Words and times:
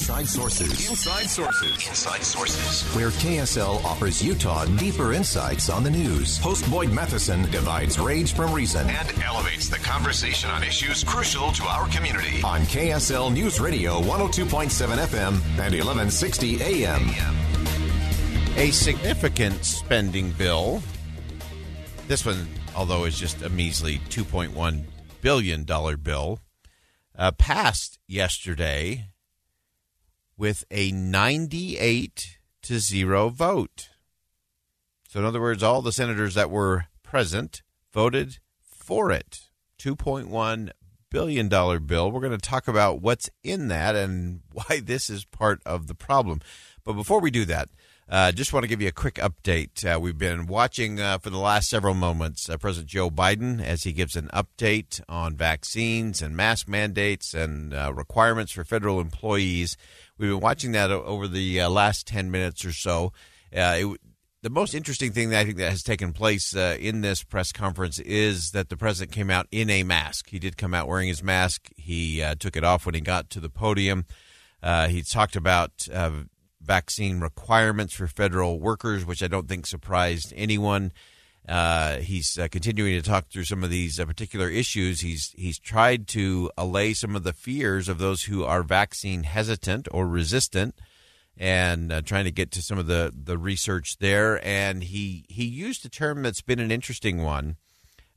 Inside 0.00 0.28
Sources. 0.28 0.88
Inside 0.88 1.28
Sources. 1.28 1.86
Inside 1.86 2.22
Sources. 2.22 2.96
Where 2.96 3.10
KSL 3.10 3.84
offers 3.84 4.24
Utah 4.24 4.64
deeper 4.64 5.12
insights 5.12 5.68
on 5.68 5.84
the 5.84 5.90
news. 5.90 6.38
Host 6.38 6.68
Boyd 6.70 6.90
Matheson 6.90 7.42
divides 7.50 7.98
rage 7.98 8.32
from 8.32 8.54
reason 8.54 8.88
and 8.88 9.22
elevates 9.22 9.68
the 9.68 9.76
conversation 9.76 10.48
on 10.48 10.64
issues 10.64 11.04
crucial 11.04 11.52
to 11.52 11.64
our 11.64 11.86
community. 11.88 12.40
On 12.42 12.62
KSL 12.62 13.30
News 13.30 13.60
Radio 13.60 14.00
102.7 14.00 14.70
FM 14.96 15.34
and 15.58 15.74
1160 15.74 16.62
AM. 16.62 17.10
A 18.56 18.70
significant 18.70 19.62
spending 19.66 20.30
bill. 20.30 20.82
This 22.08 22.24
one, 22.24 22.48
although, 22.74 23.04
is 23.04 23.18
just 23.18 23.42
a 23.42 23.50
measly 23.50 23.98
$2.1 24.08 24.82
billion 25.20 25.64
bill, 26.02 26.40
uh, 27.18 27.32
passed 27.32 27.98
yesterday 28.08 29.09
with 30.40 30.64
a 30.70 30.90
98 30.90 32.38
to 32.62 32.78
0 32.78 33.28
vote. 33.28 33.90
So, 35.06 35.20
in 35.20 35.26
other 35.26 35.40
words, 35.40 35.62
all 35.62 35.82
the 35.82 35.92
senators 35.92 36.34
that 36.34 36.50
were 36.50 36.86
present 37.02 37.60
voted 37.92 38.38
for 38.62 39.12
it. 39.12 39.50
$2.1 39.78 40.70
billion 41.10 41.48
bill. 41.48 42.10
We're 42.10 42.20
going 42.20 42.32
to 42.32 42.38
talk 42.38 42.68
about 42.68 43.02
what's 43.02 43.28
in 43.44 43.68
that 43.68 43.94
and 43.94 44.40
why 44.52 44.80
this 44.82 45.10
is 45.10 45.26
part 45.26 45.60
of 45.66 45.88
the 45.88 45.94
problem. 45.94 46.40
But 46.84 46.94
before 46.94 47.20
we 47.20 47.30
do 47.30 47.44
that, 47.44 47.68
uh, 48.10 48.32
just 48.32 48.52
want 48.52 48.64
to 48.64 48.68
give 48.68 48.82
you 48.82 48.88
a 48.88 48.92
quick 48.92 49.16
update. 49.16 49.84
Uh, 49.84 50.00
we've 50.00 50.18
been 50.18 50.48
watching 50.48 50.98
uh, 50.98 51.18
for 51.18 51.30
the 51.30 51.38
last 51.38 51.68
several 51.68 51.94
moments 51.94 52.50
uh, 52.50 52.56
President 52.56 52.88
Joe 52.88 53.08
Biden 53.08 53.62
as 53.62 53.84
he 53.84 53.92
gives 53.92 54.16
an 54.16 54.28
update 54.34 55.00
on 55.08 55.36
vaccines 55.36 56.20
and 56.20 56.36
mask 56.36 56.66
mandates 56.66 57.34
and 57.34 57.72
uh, 57.72 57.92
requirements 57.94 58.50
for 58.50 58.64
federal 58.64 59.00
employees. 59.00 59.76
We've 60.20 60.28
been 60.28 60.40
watching 60.40 60.72
that 60.72 60.90
over 60.90 61.26
the 61.26 61.62
uh, 61.62 61.70
last 61.70 62.06
10 62.06 62.30
minutes 62.30 62.66
or 62.66 62.72
so. 62.72 63.14
It, 63.50 63.98
the 64.42 64.50
most 64.50 64.74
interesting 64.74 65.12
thing 65.12 65.30
that 65.30 65.40
I 65.40 65.44
think 65.46 65.56
that 65.56 65.70
has 65.70 65.82
taken 65.82 66.12
place 66.12 66.54
uh, 66.54 66.76
in 66.78 67.00
this 67.00 67.22
press 67.22 67.52
conference 67.52 67.98
is 67.98 68.50
that 68.50 68.68
the 68.68 68.76
president 68.76 69.12
came 69.12 69.30
out 69.30 69.46
in 69.50 69.70
a 69.70 69.82
mask. 69.82 70.28
He 70.28 70.38
did 70.38 70.58
come 70.58 70.74
out 70.74 70.88
wearing 70.88 71.08
his 71.08 71.22
mask. 71.22 71.70
He 71.74 72.22
uh, 72.22 72.34
took 72.38 72.54
it 72.54 72.64
off 72.64 72.84
when 72.84 72.94
he 72.94 73.00
got 73.00 73.30
to 73.30 73.40
the 73.40 73.48
podium. 73.48 74.04
Uh, 74.62 74.88
he 74.88 75.00
talked 75.00 75.36
about 75.36 75.88
uh, 75.90 76.10
vaccine 76.60 77.20
requirements 77.20 77.94
for 77.94 78.06
federal 78.06 78.60
workers, 78.60 79.06
which 79.06 79.22
I 79.22 79.26
don't 79.26 79.48
think 79.48 79.66
surprised 79.66 80.34
anyone. 80.36 80.92
Uh, 81.50 81.98
he's 81.98 82.38
uh, 82.38 82.46
continuing 82.48 82.94
to 82.94 83.02
talk 83.02 83.26
through 83.26 83.42
some 83.42 83.64
of 83.64 83.70
these 83.70 83.98
particular 83.98 84.48
issues. 84.48 85.00
He's 85.00 85.34
he's 85.36 85.58
tried 85.58 86.06
to 86.08 86.48
allay 86.56 86.94
some 86.94 87.16
of 87.16 87.24
the 87.24 87.32
fears 87.32 87.88
of 87.88 87.98
those 87.98 88.22
who 88.22 88.44
are 88.44 88.62
vaccine 88.62 89.24
hesitant 89.24 89.88
or 89.90 90.06
resistant 90.06 90.76
and 91.36 91.90
uh, 91.90 92.02
trying 92.02 92.26
to 92.26 92.30
get 92.30 92.52
to 92.52 92.62
some 92.62 92.78
of 92.78 92.86
the, 92.86 93.12
the 93.12 93.36
research 93.36 93.98
there. 93.98 94.40
And 94.46 94.84
he 94.84 95.24
he 95.28 95.44
used 95.44 95.84
a 95.84 95.88
term 95.88 96.22
that's 96.22 96.40
been 96.40 96.60
an 96.60 96.70
interesting 96.70 97.20
one. 97.20 97.56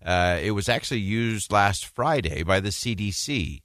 Uh, 0.06 0.38
it 0.40 0.52
was 0.52 0.70
actually 0.70 1.00
used 1.00 1.52
last 1.52 1.88
Friday 1.88 2.44
by 2.44 2.60
the 2.60 2.70
CDC. 2.70 3.62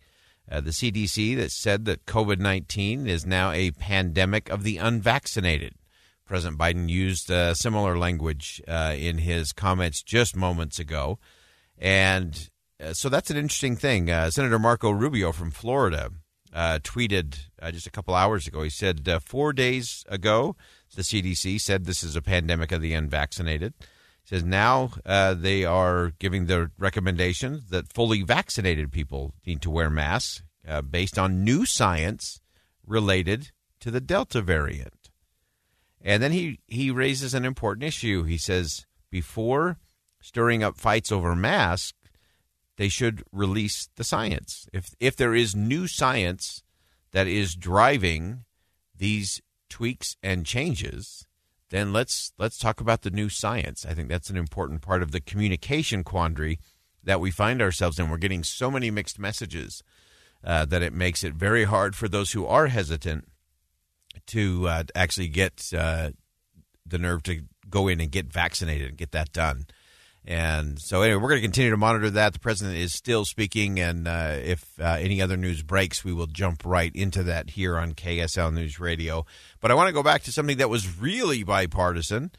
Uh, 0.50 0.62
the 0.62 0.70
CDC 0.70 1.36
that 1.36 1.52
said 1.52 1.84
that 1.84 2.06
COVID 2.06 2.38
19 2.38 3.06
is 3.06 3.26
now 3.26 3.50
a 3.50 3.72
pandemic 3.72 4.48
of 4.48 4.62
the 4.62 4.78
unvaccinated. 4.78 5.74
President 6.28 6.58
Biden 6.58 6.88
used 6.88 7.30
uh, 7.30 7.54
similar 7.54 7.98
language 7.98 8.62
uh, 8.68 8.94
in 8.96 9.18
his 9.18 9.52
comments 9.52 10.02
just 10.02 10.36
moments 10.36 10.78
ago. 10.78 11.18
And 11.76 12.50
uh, 12.80 12.92
so 12.92 13.08
that's 13.08 13.30
an 13.30 13.36
interesting 13.36 13.76
thing. 13.76 14.06
Senator 14.30 14.58
Marco 14.58 14.90
Rubio 14.90 15.32
from 15.32 15.50
Florida 15.50 16.10
uh, 16.52 16.78
tweeted 16.82 17.38
uh, 17.60 17.70
just 17.70 17.86
a 17.86 17.90
couple 17.90 18.14
hours 18.14 18.46
ago. 18.46 18.62
He 18.62 18.70
said 18.70 19.08
uh, 19.08 19.18
four 19.18 19.52
days 19.52 20.04
ago, 20.08 20.56
the 20.94 21.02
CDC 21.02 21.60
said 21.60 21.84
this 21.84 22.02
is 22.02 22.16
a 22.16 22.22
pandemic 22.22 22.72
of 22.72 22.80
the 22.80 22.94
unvaccinated. 22.94 23.74
He 23.78 24.34
says 24.34 24.44
now 24.44 24.92
uh, 25.04 25.34
they 25.34 25.64
are 25.64 26.12
giving 26.18 26.46
the 26.46 26.70
recommendation 26.78 27.62
that 27.70 27.92
fully 27.92 28.22
vaccinated 28.22 28.92
people 28.92 29.34
need 29.46 29.62
to 29.62 29.70
wear 29.70 29.90
masks 29.90 30.42
uh, 30.66 30.82
based 30.82 31.18
on 31.18 31.44
new 31.44 31.66
science 31.66 32.40
related 32.86 33.50
to 33.80 33.90
the 33.90 34.00
Delta 34.00 34.42
variant. 34.42 34.97
And 36.02 36.22
then 36.22 36.32
he, 36.32 36.60
he 36.66 36.90
raises 36.90 37.34
an 37.34 37.44
important 37.44 37.84
issue. 37.84 38.24
He 38.24 38.38
says 38.38 38.86
before 39.10 39.78
stirring 40.20 40.62
up 40.62 40.76
fights 40.76 41.10
over 41.12 41.34
masks, 41.34 41.94
they 42.76 42.88
should 42.88 43.24
release 43.32 43.88
the 43.96 44.04
science. 44.04 44.68
If 44.72 44.94
if 45.00 45.16
there 45.16 45.34
is 45.34 45.54
new 45.56 45.88
science 45.88 46.62
that 47.10 47.26
is 47.26 47.56
driving 47.56 48.44
these 48.96 49.42
tweaks 49.68 50.16
and 50.22 50.46
changes, 50.46 51.26
then 51.70 51.92
let's 51.92 52.32
let's 52.38 52.58
talk 52.58 52.80
about 52.80 53.02
the 53.02 53.10
new 53.10 53.28
science. 53.28 53.84
I 53.84 53.94
think 53.94 54.08
that's 54.08 54.30
an 54.30 54.36
important 54.36 54.80
part 54.80 55.02
of 55.02 55.10
the 55.10 55.20
communication 55.20 56.04
quandary 56.04 56.60
that 57.02 57.20
we 57.20 57.30
find 57.30 57.60
ourselves 57.60 57.98
in. 57.98 58.10
We're 58.10 58.16
getting 58.16 58.44
so 58.44 58.70
many 58.70 58.90
mixed 58.90 59.18
messages 59.18 59.82
uh, 60.44 60.64
that 60.66 60.82
it 60.82 60.92
makes 60.92 61.24
it 61.24 61.34
very 61.34 61.64
hard 61.64 61.96
for 61.96 62.08
those 62.08 62.32
who 62.32 62.46
are 62.46 62.68
hesitant 62.68 63.26
to 64.28 64.68
uh, 64.68 64.82
actually 64.94 65.28
get 65.28 65.70
uh, 65.76 66.10
the 66.86 66.98
nerve 66.98 67.22
to 67.24 67.42
go 67.68 67.88
in 67.88 68.00
and 68.00 68.10
get 68.10 68.32
vaccinated 68.32 68.88
and 68.88 68.98
get 68.98 69.12
that 69.12 69.32
done. 69.32 69.66
And 70.24 70.78
so, 70.78 71.00
anyway, 71.00 71.22
we're 71.22 71.30
going 71.30 71.40
to 71.40 71.46
continue 71.46 71.70
to 71.70 71.78
monitor 71.78 72.10
that. 72.10 72.34
The 72.34 72.38
president 72.38 72.76
is 72.76 72.92
still 72.92 73.24
speaking, 73.24 73.80
and 73.80 74.06
uh, 74.06 74.36
if 74.36 74.78
uh, 74.78 74.98
any 75.00 75.22
other 75.22 75.38
news 75.38 75.62
breaks, 75.62 76.04
we 76.04 76.12
will 76.12 76.26
jump 76.26 76.66
right 76.66 76.94
into 76.94 77.22
that 77.22 77.50
here 77.50 77.78
on 77.78 77.94
KSL 77.94 78.52
News 78.52 78.78
Radio. 78.78 79.24
But 79.60 79.70
I 79.70 79.74
want 79.74 79.88
to 79.88 79.94
go 79.94 80.02
back 80.02 80.22
to 80.24 80.32
something 80.32 80.58
that 80.58 80.68
was 80.68 80.98
really 80.98 81.44
bipartisan. 81.44 82.32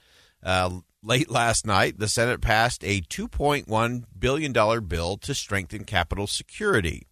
Uh, 0.44 0.82
late 1.02 1.32
last 1.32 1.66
night, 1.66 1.98
the 1.98 2.08
Senate 2.08 2.42
passed 2.42 2.84
a 2.84 3.02
$2.1 3.02 4.04
billion 4.20 4.84
bill 4.86 5.18
to 5.18 5.34
strengthen 5.34 5.84
Capitol 5.84 6.28
security. 6.28 7.08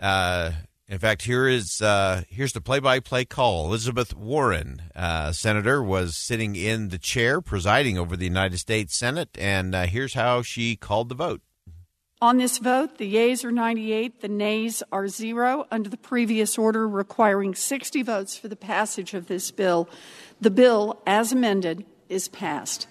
Uh, 0.00 0.52
in 0.92 0.98
fact, 0.98 1.22
here 1.22 1.48
is 1.48 1.80
uh, 1.80 2.20
here's 2.28 2.52
the 2.52 2.60
play-by-play 2.60 3.24
call. 3.24 3.64
Elizabeth 3.64 4.14
Warren, 4.14 4.82
uh, 4.94 5.32
senator, 5.32 5.82
was 5.82 6.14
sitting 6.14 6.54
in 6.54 6.90
the 6.90 6.98
chair 6.98 7.40
presiding 7.40 7.96
over 7.96 8.14
the 8.14 8.26
United 8.26 8.58
States 8.58 8.94
Senate, 8.94 9.30
and 9.38 9.74
uh, 9.74 9.86
here's 9.86 10.12
how 10.12 10.42
she 10.42 10.76
called 10.76 11.08
the 11.08 11.14
vote. 11.14 11.40
On 12.20 12.36
this 12.36 12.58
vote, 12.58 12.98
the 12.98 13.06
yeas 13.06 13.42
are 13.42 13.50
98, 13.50 14.20
the 14.20 14.28
nays 14.28 14.82
are 14.92 15.08
zero. 15.08 15.66
Under 15.70 15.88
the 15.88 15.96
previous 15.96 16.58
order 16.58 16.86
requiring 16.86 17.54
60 17.54 18.02
votes 18.02 18.36
for 18.36 18.48
the 18.48 18.54
passage 18.54 19.14
of 19.14 19.28
this 19.28 19.50
bill, 19.50 19.88
the 20.42 20.50
bill, 20.50 21.00
as 21.06 21.32
amended, 21.32 21.86
is 22.10 22.28
passed. 22.28 22.86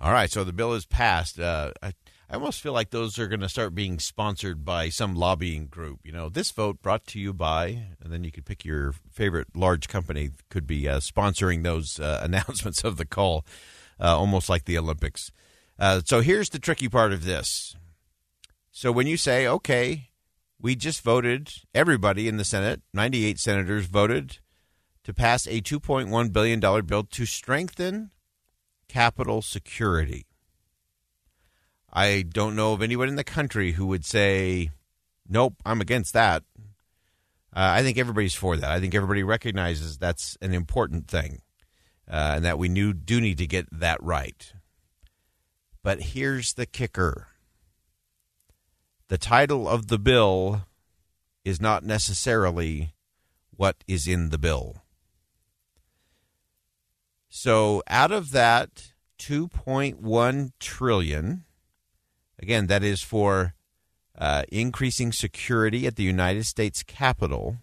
All 0.00 0.10
right, 0.10 0.32
so 0.32 0.42
the 0.42 0.52
bill 0.52 0.72
is 0.74 0.84
passed. 0.84 1.38
Uh, 1.38 1.70
I 1.80 1.92
almost 2.34 2.60
feel 2.60 2.72
like 2.72 2.90
those 2.90 3.18
are 3.18 3.28
going 3.28 3.40
to 3.40 3.48
start 3.48 3.74
being 3.74 3.98
sponsored 3.98 4.64
by 4.64 4.88
some 4.88 5.14
lobbying 5.14 5.66
group. 5.66 6.00
You 6.04 6.12
know, 6.12 6.28
this 6.28 6.50
vote 6.50 6.80
brought 6.82 7.06
to 7.08 7.18
you 7.18 7.32
by, 7.32 7.86
and 8.02 8.12
then 8.12 8.24
you 8.24 8.32
could 8.32 8.44
pick 8.44 8.64
your 8.64 8.92
favorite 9.10 9.48
large 9.56 9.88
company 9.88 10.30
could 10.50 10.66
be 10.66 10.88
uh, 10.88 11.00
sponsoring 11.00 11.62
those 11.62 11.98
uh, 11.98 12.20
announcements 12.24 12.84
of 12.84 12.96
the 12.96 13.04
call, 13.04 13.44
uh, 14.00 14.16
almost 14.16 14.48
like 14.48 14.64
the 14.64 14.78
Olympics. 14.78 15.30
Uh, 15.78 16.00
so 16.04 16.20
here's 16.20 16.50
the 16.50 16.58
tricky 16.58 16.88
part 16.88 17.12
of 17.12 17.24
this. 17.24 17.76
So 18.70 18.92
when 18.92 19.06
you 19.06 19.16
say, 19.16 19.46
okay, 19.46 20.10
we 20.60 20.76
just 20.76 21.02
voted, 21.02 21.52
everybody 21.74 22.26
in 22.26 22.36
the 22.36 22.44
Senate, 22.44 22.82
98 22.92 23.38
senators 23.38 23.86
voted 23.86 24.38
to 25.04 25.12
pass 25.12 25.46
a 25.46 25.60
$2.1 25.60 26.32
billion 26.32 26.60
bill 26.86 27.04
to 27.04 27.26
strengthen 27.26 28.10
Capitol 28.88 29.42
security. 29.42 30.26
I 31.94 32.22
don't 32.22 32.56
know 32.56 32.72
of 32.72 32.82
anyone 32.82 33.08
in 33.08 33.16
the 33.16 33.24
country 33.24 33.72
who 33.72 33.86
would 33.86 34.04
say, 34.04 34.70
nope, 35.28 35.54
I'm 35.64 35.80
against 35.80 36.12
that. 36.14 36.42
Uh, 37.54 37.70
I 37.70 37.82
think 37.82 37.98
everybody's 37.98 38.34
for 38.34 38.56
that. 38.56 38.70
I 38.70 38.80
think 38.80 38.94
everybody 38.94 39.22
recognizes 39.22 39.96
that's 39.96 40.36
an 40.42 40.54
important 40.54 41.06
thing 41.06 41.42
uh, 42.10 42.32
and 42.36 42.44
that 42.44 42.58
we 42.58 42.68
knew, 42.68 42.92
do 42.92 43.20
need 43.20 43.38
to 43.38 43.46
get 43.46 43.66
that 43.70 44.02
right. 44.02 44.52
But 45.82 46.00
here's 46.00 46.54
the 46.54 46.66
kicker 46.66 47.28
the 49.08 49.18
title 49.18 49.68
of 49.68 49.88
the 49.88 49.98
bill 49.98 50.62
is 51.44 51.60
not 51.60 51.84
necessarily 51.84 52.94
what 53.54 53.84
is 53.86 54.08
in 54.08 54.30
the 54.30 54.38
bill. 54.38 54.82
So 57.28 57.82
out 57.86 58.10
of 58.10 58.30
that 58.32 58.92
2.1 59.18 60.52
trillion, 60.58 61.44
again, 62.38 62.68
that 62.68 62.82
is 62.82 63.02
for 63.02 63.52
uh, 64.16 64.44
increasing 64.50 65.12
security 65.12 65.86
at 65.86 65.96
the 65.96 66.02
United 66.02 66.44
States 66.44 66.82
Capitol. 66.82 67.58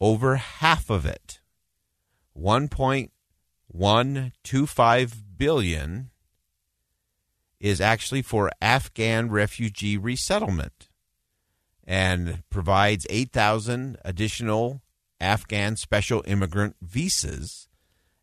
Over 0.00 0.36
half 0.36 0.88
of 0.90 1.04
it, 1.06 1.40
1.125 2.36 5.14
billion, 5.36 6.10
is 7.60 7.80
actually 7.80 8.22
for 8.22 8.50
Afghan 8.60 9.30
refugee 9.30 9.96
resettlement 9.96 10.88
and 11.86 12.42
provides 12.50 13.06
8,000 13.08 13.96
additional 14.04 14.82
Afghan 15.20 15.76
special 15.76 16.24
immigrant 16.26 16.74
visas 16.82 17.68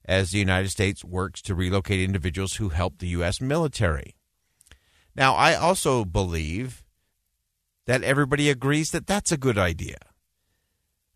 as 0.05 0.31
the 0.31 0.39
United 0.39 0.69
States 0.69 1.03
works 1.03 1.41
to 1.43 1.55
relocate 1.55 2.01
individuals 2.01 2.55
who 2.55 2.69
help 2.69 2.99
the 2.99 3.09
U.S. 3.09 3.41
military. 3.41 4.15
Now, 5.15 5.33
I 5.33 5.55
also 5.55 6.05
believe 6.05 6.83
that 7.85 8.03
everybody 8.03 8.49
agrees 8.49 8.91
that 8.91 9.07
that's 9.07 9.31
a 9.31 9.37
good 9.37 9.57
idea. 9.57 9.97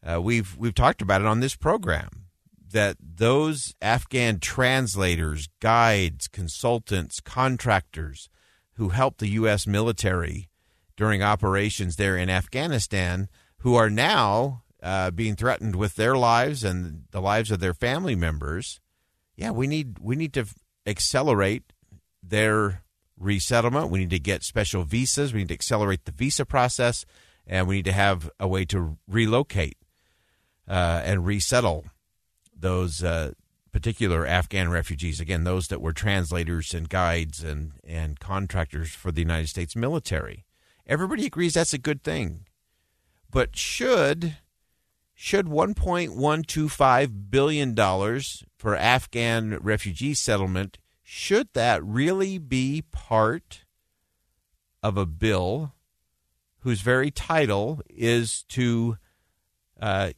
Uh, 0.04 0.22
we've 0.22 0.56
we've 0.58 0.76
talked 0.76 1.02
about 1.02 1.22
it 1.22 1.28
on 1.28 1.40
this 1.40 1.56
program 1.56 2.26
that 2.72 2.98
those 3.00 3.74
Afghan 3.82 4.40
translators, 4.40 5.48
guides, 5.62 6.28
consultants, 6.28 7.20
contractors 7.20 8.30
who 8.74 8.90
help 8.90 9.18
the 9.18 9.30
U.S. 9.30 9.66
military 9.66 10.50
during 10.98 11.24
operations 11.24 11.96
there 11.96 12.18
in 12.18 12.30
Afghanistan, 12.30 13.30
who 13.60 13.76
are 13.76 13.90
now 13.90 14.64
uh, 14.84 15.12
being 15.12 15.36
threatened 15.36 15.76
with 15.76 15.96
their 15.96 16.16
lives 16.16 16.64
and 16.64 17.04
the 17.12 17.22
lives 17.22 17.50
of 17.50 17.60
their 17.60 17.74
family 17.74 18.16
members, 18.16 18.80
yeah, 19.36 19.52
we 19.52 19.68
need 19.68 19.98
we 20.00 20.16
need 20.16 20.34
to 20.34 20.46
accelerate 20.86 21.74
their 22.22 22.84
resettlement. 23.18 23.90
We 23.90 24.00
need 24.00 24.10
to 24.12 24.20
get 24.20 24.44
special 24.44 24.84
visas. 24.84 25.34
We 25.34 25.40
need 25.40 25.50
to 25.50 25.54
accelerate 25.54 26.06
the 26.06 26.12
visa 26.12 26.46
process, 26.46 27.06
and 27.48 27.68
we 27.68 27.78
need 27.78 27.86
to 27.86 27.92
have 27.92 28.30
a 28.40 28.48
way 28.48 28.66
to 28.66 28.98
relocate 29.08 29.78
uh, 30.68 31.02
and 31.04 31.26
resettle 31.26 31.86
those 32.58 33.04
uh, 33.04 33.32
particular 33.72 34.26
Afghan 34.26 34.70
refugees. 34.70 35.20
Again, 35.20 35.44
those 35.44 35.68
that 35.68 35.82
were 35.82 35.94
translators 35.94 36.74
and 36.74 36.90
guides 36.90 37.44
and 37.44 37.74
and 37.84 38.20
contractors 38.20 38.92
for 38.92 39.12
the 39.12 39.22
United 39.22 39.50
States 39.50 39.76
military. 39.76 40.46
Everybody 40.88 41.26
agrees 41.26 41.56
that's 41.56 41.74
a 41.74 41.80
good 41.80 42.04
thing, 42.04 42.46
but 43.30 43.56
should 43.56 44.38
should 45.14 45.46
1.125 45.46 47.30
billion 47.30 47.74
dollars 47.74 48.44
for 48.58 48.76
Afghan 48.76 49.58
refugee 49.62 50.14
settlement 50.14 50.78
should 51.08 51.50
that 51.54 51.86
really 51.86 52.40
be 52.40 52.84
part 52.92 53.64
of 54.82 54.98
a 54.98 55.06
bill 55.06 55.76
whose 56.62 56.82
very 56.82 57.12
title 57.12 57.80
is 57.88 58.44
to 58.50 58.98
uh, 59.80 60.14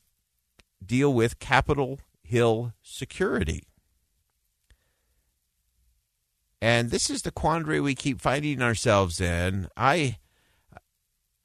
deal 0.83 1.13
with 1.13 1.39
Capitol 1.39 1.99
Hill 2.23 2.73
security? 2.81 3.63
And 6.61 6.89
this 6.89 7.09
is 7.09 7.21
the 7.21 7.31
quandary 7.31 7.81
we 7.81 7.93
keep 7.93 8.21
finding 8.21 8.61
ourselves 8.61 9.19
in. 9.19 9.67
I 9.75 10.17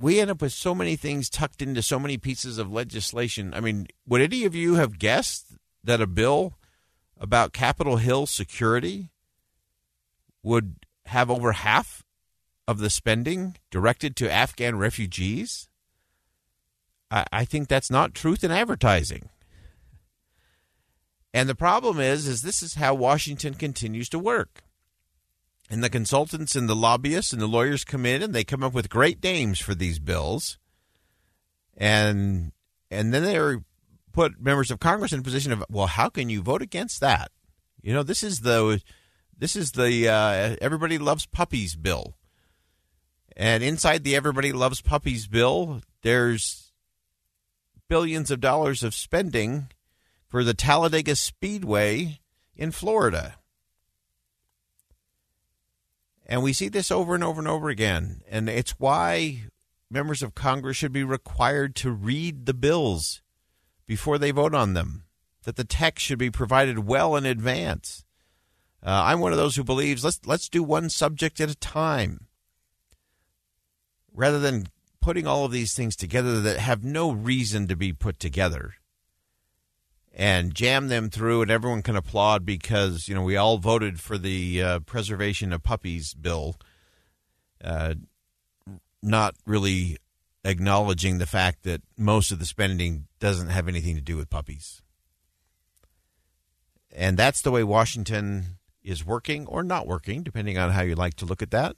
we 0.00 0.20
end 0.20 0.30
up 0.30 0.40
with 0.40 0.52
so 0.52 0.72
many 0.72 0.94
things 0.94 1.28
tucked 1.28 1.60
into 1.60 1.82
so 1.82 1.98
many 1.98 2.16
pieces 2.16 2.58
of 2.58 2.72
legislation. 2.72 3.54
I 3.54 3.60
mean, 3.60 3.88
would 4.06 4.20
any 4.20 4.44
of 4.44 4.54
you 4.54 4.74
have 4.74 5.00
guessed 5.00 5.56
that 5.82 6.00
a 6.00 6.06
bill 6.06 6.54
about 7.18 7.52
Capitol 7.52 7.96
Hill 7.96 8.26
security 8.26 9.10
would 10.42 10.76
have 11.06 11.30
over 11.30 11.52
half 11.52 12.02
of 12.66 12.78
the 12.78 12.90
spending 12.90 13.56
directed 13.70 14.16
to 14.16 14.32
Afghan 14.32 14.78
refugees? 14.78 15.68
I, 17.10 17.24
I 17.32 17.44
think 17.44 17.68
that's 17.68 17.90
not 17.90 18.14
truth 18.14 18.42
in 18.44 18.50
advertising. 18.50 19.28
And 21.34 21.48
the 21.48 21.54
problem 21.54 21.98
is, 21.98 22.26
is 22.26 22.42
this 22.42 22.62
is 22.62 22.74
how 22.74 22.94
Washington 22.94 23.54
continues 23.54 24.08
to 24.10 24.18
work 24.18 24.62
and 25.72 25.82
the 25.82 25.90
consultants 25.90 26.54
and 26.54 26.68
the 26.68 26.76
lobbyists 26.76 27.32
and 27.32 27.40
the 27.40 27.46
lawyers 27.46 27.82
come 27.82 28.04
in 28.04 28.22
and 28.22 28.34
they 28.34 28.44
come 28.44 28.62
up 28.62 28.74
with 28.74 28.90
great 28.90 29.24
names 29.24 29.58
for 29.58 29.74
these 29.74 29.98
bills 29.98 30.58
and 31.78 32.52
and 32.90 33.14
then 33.14 33.22
they 33.22 33.56
put 34.12 34.38
members 34.38 34.70
of 34.70 34.78
congress 34.78 35.12
in 35.12 35.20
a 35.20 35.22
position 35.22 35.50
of 35.50 35.64
well 35.70 35.86
how 35.86 36.10
can 36.10 36.28
you 36.28 36.42
vote 36.42 36.60
against 36.60 37.00
that 37.00 37.30
you 37.80 37.92
know 37.92 38.02
this 38.02 38.22
is 38.22 38.40
the 38.40 38.82
this 39.42 39.56
is 39.56 39.72
the 39.72 40.08
uh, 40.08 40.56
everybody 40.60 40.98
loves 40.98 41.26
puppies 41.26 41.74
bill 41.74 42.16
and 43.36 43.64
inside 43.64 44.04
the 44.04 44.14
everybody 44.14 44.52
loves 44.52 44.80
puppies 44.80 45.26
bill 45.26 45.80
there's 46.02 46.72
billions 47.88 48.30
of 48.30 48.40
dollars 48.40 48.82
of 48.82 48.94
spending 48.94 49.68
for 50.28 50.44
the 50.44 50.54
talladega 50.54 51.16
speedway 51.16 52.20
in 52.54 52.70
florida 52.70 53.34
and 56.26 56.42
we 56.42 56.52
see 56.52 56.68
this 56.68 56.90
over 56.90 57.14
and 57.14 57.24
over 57.24 57.40
and 57.40 57.48
over 57.48 57.68
again. 57.68 58.22
And 58.26 58.48
it's 58.48 58.78
why 58.78 59.42
members 59.90 60.22
of 60.22 60.34
Congress 60.34 60.76
should 60.78 60.92
be 60.92 61.04
required 61.04 61.74
to 61.76 61.90
read 61.90 62.46
the 62.46 62.54
bills 62.54 63.20
before 63.86 64.16
they 64.16 64.30
vote 64.30 64.54
on 64.54 64.72
them, 64.72 65.04
that 65.42 65.56
the 65.56 65.64
text 65.64 66.06
should 66.06 66.18
be 66.18 66.30
provided 66.30 66.86
well 66.86 67.16
in 67.16 67.26
advance. 67.26 68.04
Uh, 68.84 69.02
I'm 69.04 69.20
one 69.20 69.32
of 69.32 69.38
those 69.38 69.54
who 69.54 69.62
believes 69.62 70.04
let's 70.04 70.20
let's 70.26 70.48
do 70.48 70.62
one 70.62 70.90
subject 70.90 71.40
at 71.40 71.50
a 71.50 71.54
time, 71.54 72.26
rather 74.12 74.40
than 74.40 74.66
putting 75.00 75.26
all 75.26 75.44
of 75.44 75.52
these 75.52 75.74
things 75.74 75.94
together 75.94 76.40
that 76.40 76.58
have 76.58 76.82
no 76.82 77.12
reason 77.12 77.68
to 77.68 77.76
be 77.76 77.92
put 77.92 78.18
together 78.18 78.74
and 80.14 80.54
jam 80.54 80.88
them 80.88 81.10
through, 81.10 81.42
and 81.42 81.50
everyone 81.50 81.82
can 81.82 81.96
applaud 81.96 82.44
because 82.44 83.08
you 83.08 83.14
know 83.14 83.22
we 83.22 83.36
all 83.36 83.58
voted 83.58 84.00
for 84.00 84.18
the 84.18 84.62
uh, 84.62 84.78
preservation 84.80 85.52
of 85.52 85.62
puppies 85.62 86.14
bill, 86.14 86.56
uh, 87.62 87.94
not 89.02 89.34
really 89.46 89.96
acknowledging 90.44 91.18
the 91.18 91.26
fact 91.26 91.62
that 91.62 91.82
most 91.96 92.32
of 92.32 92.40
the 92.40 92.44
spending 92.44 93.06
doesn't 93.20 93.48
have 93.48 93.68
anything 93.68 93.94
to 93.94 94.02
do 94.02 94.16
with 94.16 94.28
puppies, 94.28 94.82
and 96.90 97.16
that's 97.16 97.42
the 97.42 97.50
way 97.50 97.62
Washington 97.62 98.58
is 98.82 99.06
working 99.06 99.46
or 99.46 99.62
not 99.62 99.86
working, 99.86 100.22
depending 100.22 100.58
on 100.58 100.70
how 100.70 100.82
you 100.82 100.94
like 100.94 101.14
to 101.14 101.26
look 101.26 101.42
at 101.42 101.50
that. 101.50 101.76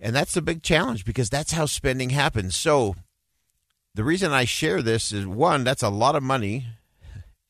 And 0.00 0.14
that's 0.14 0.36
a 0.36 0.42
big 0.42 0.62
challenge 0.62 1.04
because 1.04 1.28
that's 1.28 1.52
how 1.52 1.66
spending 1.66 2.10
happens. 2.10 2.54
So, 2.54 2.94
the 3.94 4.04
reason 4.04 4.32
I 4.32 4.44
share 4.44 4.80
this 4.80 5.12
is 5.12 5.26
one, 5.26 5.64
that's 5.64 5.82
a 5.82 5.88
lot 5.88 6.14
of 6.14 6.22
money 6.22 6.66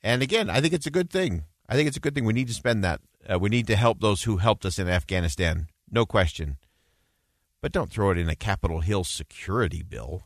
and 0.03 0.23
again, 0.23 0.49
I 0.49 0.61
think 0.61 0.75
it's 0.75 0.87
a 0.87 0.93
good 0.93 1.11
thing. 1.11 1.45
I 1.69 1.75
think 1.75 1.89
it's 1.89 1.97
a 1.97 2.01
good 2.01 2.15
thing. 2.15 2.25
We 2.25 2.33
need 2.33 2.49
to 2.49 2.55
spend 2.55 2.85
that. 2.85 3.01
Uh, 3.31 3.39
we 3.39 3.49
need 3.49 3.67
to 3.67 3.77
help 3.77 4.01
those 4.01 4.23
who 4.23 4.39
helped 4.39 4.65
us 4.65 4.79
in 4.79 4.89
Afghanistan, 4.89 5.67
no 5.91 6.07
question. 6.07 6.57
But 7.61 7.73
don't 7.73 7.91
throw 7.91 8.11
it 8.11 8.19
in 8.19 8.29
a 8.29 8.37
Capitol 8.37 8.81
Hill 8.81 9.05
security 9.05 9.83
bill. 9.83 10.23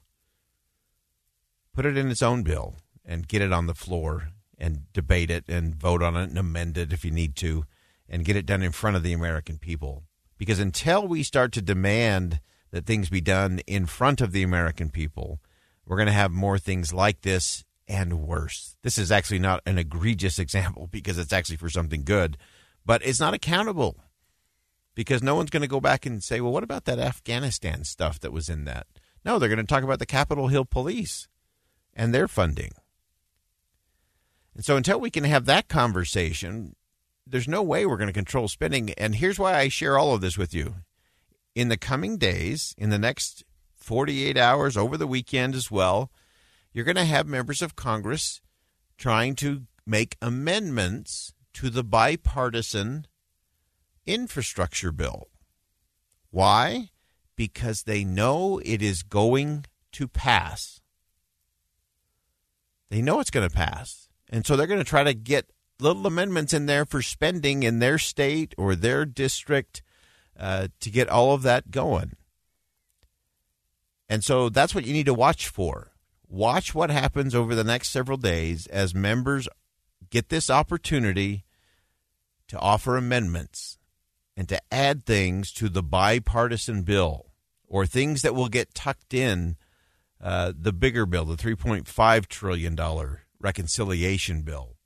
Put 1.72 1.86
it 1.86 1.96
in 1.96 2.10
its 2.10 2.22
own 2.22 2.42
bill 2.42 2.76
and 3.04 3.26
get 3.26 3.42
it 3.42 3.52
on 3.52 3.66
the 3.66 3.74
floor 3.74 4.28
and 4.58 4.92
debate 4.92 5.30
it 5.30 5.48
and 5.48 5.74
vote 5.74 6.02
on 6.02 6.16
it 6.16 6.28
and 6.28 6.38
amend 6.38 6.76
it 6.76 6.92
if 6.92 7.04
you 7.04 7.10
need 7.10 7.34
to 7.36 7.64
and 8.12 8.26
get 8.26 8.36
it 8.36 8.46
done 8.46 8.62
in 8.62 8.70
front 8.70 8.94
of 8.94 9.02
the 9.02 9.14
American 9.14 9.56
people. 9.56 10.04
Because 10.36 10.60
until 10.60 11.08
we 11.08 11.22
start 11.22 11.50
to 11.52 11.62
demand 11.62 12.40
that 12.70 12.84
things 12.84 13.08
be 13.08 13.22
done 13.22 13.60
in 13.66 13.86
front 13.86 14.20
of 14.20 14.32
the 14.32 14.42
American 14.42 14.90
people, 14.90 15.40
we're 15.86 15.96
going 15.96 16.06
to 16.06 16.12
have 16.12 16.30
more 16.30 16.58
things 16.58 16.92
like 16.92 17.22
this 17.22 17.64
and 17.88 18.20
worse. 18.20 18.76
This 18.82 18.98
is 18.98 19.10
actually 19.10 19.38
not 19.38 19.62
an 19.66 19.78
egregious 19.78 20.38
example 20.38 20.88
because 20.92 21.18
it's 21.18 21.32
actually 21.32 21.56
for 21.56 21.70
something 21.70 22.04
good, 22.04 22.36
but 22.84 23.04
it's 23.04 23.20
not 23.20 23.34
accountable 23.34 23.96
because 24.94 25.22
no 25.22 25.34
one's 25.34 25.50
going 25.50 25.62
to 25.62 25.66
go 25.66 25.80
back 25.80 26.04
and 26.04 26.22
say, 26.22 26.40
well, 26.40 26.52
what 26.52 26.62
about 26.62 26.84
that 26.84 26.98
Afghanistan 26.98 27.82
stuff 27.82 28.20
that 28.20 28.32
was 28.32 28.50
in 28.50 28.64
that? 28.66 28.86
No, 29.24 29.38
they're 29.38 29.48
going 29.48 29.58
to 29.58 29.64
talk 29.64 29.84
about 29.84 30.00
the 30.00 30.06
Capitol 30.06 30.48
Hill 30.48 30.66
Police 30.66 31.28
and 31.94 32.12
their 32.12 32.28
funding. 32.28 32.72
And 34.54 34.64
so 34.64 34.76
until 34.76 35.00
we 35.00 35.10
can 35.10 35.24
have 35.24 35.46
that 35.46 35.68
conversation, 35.68 36.76
there's 37.32 37.48
no 37.48 37.62
way 37.62 37.86
we're 37.86 37.96
going 37.96 38.08
to 38.08 38.12
control 38.12 38.46
spending. 38.46 38.90
And 38.92 39.14
here's 39.14 39.38
why 39.38 39.56
I 39.56 39.68
share 39.68 39.98
all 39.98 40.14
of 40.14 40.20
this 40.20 40.36
with 40.36 40.52
you. 40.52 40.76
In 41.54 41.68
the 41.68 41.78
coming 41.78 42.18
days, 42.18 42.74
in 42.76 42.90
the 42.90 42.98
next 42.98 43.42
48 43.74 44.36
hours, 44.36 44.76
over 44.76 44.98
the 44.98 45.06
weekend 45.06 45.54
as 45.54 45.70
well, 45.70 46.10
you're 46.72 46.84
going 46.84 46.96
to 46.96 47.04
have 47.04 47.26
members 47.26 47.62
of 47.62 47.74
Congress 47.74 48.42
trying 48.98 49.34
to 49.36 49.62
make 49.86 50.16
amendments 50.20 51.32
to 51.54 51.70
the 51.70 51.82
bipartisan 51.82 53.06
infrastructure 54.06 54.92
bill. 54.92 55.28
Why? 56.30 56.90
Because 57.34 57.84
they 57.84 58.04
know 58.04 58.60
it 58.62 58.82
is 58.82 59.02
going 59.02 59.64
to 59.92 60.06
pass. 60.06 60.80
They 62.90 63.00
know 63.00 63.20
it's 63.20 63.30
going 63.30 63.48
to 63.48 63.54
pass. 63.54 64.08
And 64.28 64.44
so 64.46 64.54
they're 64.54 64.66
going 64.66 64.80
to 64.80 64.84
try 64.84 65.02
to 65.02 65.14
get 65.14 65.50
little 65.82 66.06
amendments 66.06 66.52
in 66.52 66.66
there 66.66 66.84
for 66.84 67.02
spending 67.02 67.62
in 67.62 67.78
their 67.78 67.98
state 67.98 68.54
or 68.56 68.74
their 68.74 69.04
district 69.04 69.82
uh, 70.38 70.68
to 70.80 70.90
get 70.90 71.08
all 71.08 71.32
of 71.34 71.42
that 71.42 71.70
going. 71.70 72.12
And 74.08 74.22
so 74.22 74.48
that's 74.48 74.74
what 74.74 74.86
you 74.86 74.92
need 74.92 75.06
to 75.06 75.14
watch 75.14 75.48
for. 75.48 75.92
Watch 76.28 76.74
what 76.74 76.90
happens 76.90 77.34
over 77.34 77.54
the 77.54 77.64
next 77.64 77.90
several 77.90 78.18
days 78.18 78.66
as 78.66 78.94
members 78.94 79.48
get 80.10 80.28
this 80.28 80.50
opportunity 80.50 81.44
to 82.48 82.58
offer 82.58 82.96
amendments 82.96 83.78
and 84.36 84.48
to 84.48 84.60
add 84.70 85.04
things 85.04 85.52
to 85.52 85.68
the 85.68 85.82
bipartisan 85.82 86.82
bill 86.82 87.32
or 87.66 87.86
things 87.86 88.22
that 88.22 88.34
will 88.34 88.48
get 88.48 88.74
tucked 88.74 89.14
in 89.14 89.56
uh, 90.20 90.52
the 90.54 90.72
bigger 90.72 91.06
bill, 91.06 91.24
the 91.24 91.36
$3.5 91.36 92.26
trillion 92.26 92.78
reconciliation 93.40 94.42
bill. 94.42 94.76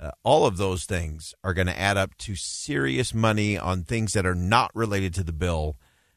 Uh, 0.00 0.10
all 0.22 0.46
of 0.46 0.56
those 0.56 0.84
things 0.84 1.34
are 1.44 1.52
going 1.52 1.66
to 1.66 1.78
add 1.78 1.98
up 1.98 2.16
to 2.16 2.34
serious 2.34 3.12
money 3.12 3.58
on 3.58 3.82
things 3.82 4.14
that 4.14 4.24
are 4.24 4.34
not 4.34 4.70
related 4.74 5.12
to 5.12 5.22
the 5.22 5.32
bill 5.32 5.76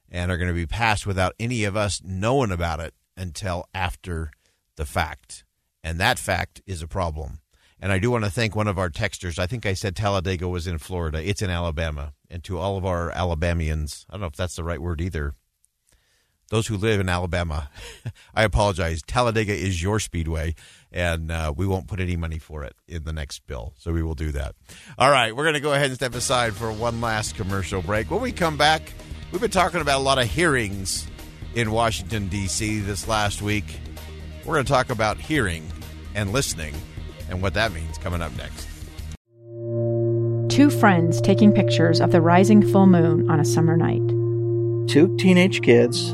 and 0.09 0.31
are 0.31 0.37
going 0.37 0.47
to 0.47 0.53
be 0.53 0.65
passed 0.65 1.05
without 1.05 1.33
any 1.37 1.65
of 1.65 1.75
us 1.75 2.01
knowing 2.03 2.51
about 2.51 2.79
it 2.79 2.93
until 3.17 3.65
after 3.73 4.31
the 4.77 4.85
fact. 4.85 5.43
And 5.83 5.99
that 5.99 6.17
fact 6.17 6.61
is 6.65 6.81
a 6.81 6.87
problem. 6.87 7.39
And 7.79 7.91
I 7.91 7.99
do 7.99 8.09
want 8.09 8.23
to 8.23 8.31
thank 8.31 8.55
one 8.55 8.69
of 8.69 8.77
our 8.77 8.89
texters. 8.89 9.37
I 9.37 9.47
think 9.47 9.65
I 9.65 9.73
said 9.73 9.95
Talladega 9.95 10.47
was 10.47 10.67
in 10.67 10.77
Florida. 10.77 11.21
It's 11.21 11.41
in 11.41 11.49
Alabama. 11.49 12.13
And 12.29 12.41
to 12.45 12.57
all 12.57 12.77
of 12.77 12.85
our 12.85 13.11
Alabamians, 13.11 14.05
I 14.09 14.13
don't 14.13 14.21
know 14.21 14.27
if 14.27 14.37
that's 14.37 14.55
the 14.55 14.63
right 14.63 14.81
word 14.81 15.01
either. 15.01 15.35
Those 16.49 16.67
who 16.67 16.77
live 16.77 16.99
in 16.99 17.09
Alabama, 17.09 17.69
I 18.35 18.43
apologize. 18.43 19.01
Talladega 19.01 19.53
is 19.53 19.81
your 19.81 19.99
speedway, 19.99 20.55
and 20.91 21.31
uh, 21.31 21.53
we 21.55 21.65
won't 21.65 21.87
put 21.87 21.99
any 21.99 22.15
money 22.15 22.37
for 22.37 22.63
it 22.63 22.75
in 22.87 23.03
the 23.03 23.13
next 23.13 23.47
bill. 23.47 23.73
So 23.77 23.91
we 23.91 24.03
will 24.03 24.15
do 24.15 24.31
that. 24.33 24.55
All 24.97 25.09
right, 25.09 25.35
we're 25.35 25.43
going 25.43 25.55
to 25.55 25.59
go 25.59 25.73
ahead 25.73 25.87
and 25.87 25.95
step 25.95 26.13
aside 26.15 26.53
for 26.53 26.71
one 26.71 27.01
last 27.01 27.35
commercial 27.35 27.81
break. 27.81 28.11
When 28.11 28.21
we 28.21 28.31
come 28.31 28.57
back, 28.57 28.93
we've 29.31 29.41
been 29.41 29.51
talking 29.51 29.81
about 29.81 29.99
a 29.99 30.03
lot 30.03 30.19
of 30.19 30.29
hearings 30.29 31.07
in 31.55 31.71
Washington, 31.71 32.27
D.C. 32.27 32.79
this 32.79 33.07
last 33.07 33.41
week. 33.41 33.79
We're 34.45 34.55
going 34.55 34.65
to 34.65 34.71
talk 34.71 34.89
about 34.89 35.17
hearing 35.17 35.71
and 36.15 36.31
listening 36.31 36.75
and 37.29 37.41
what 37.41 37.53
that 37.55 37.71
means 37.73 37.97
coming 37.97 38.21
up 38.21 38.35
next. 38.37 38.67
Two 40.49 40.69
friends 40.69 41.19
taking 41.19 41.51
pictures 41.51 41.99
of 41.99 42.11
the 42.11 42.21
rising 42.21 42.61
full 42.61 42.85
moon 42.85 43.27
on 43.29 43.39
a 43.39 43.45
summer 43.45 43.75
night. 43.75 44.07
Two 44.87 45.15
teenage 45.17 45.61
kids 45.63 46.13